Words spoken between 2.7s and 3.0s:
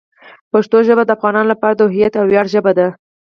ده.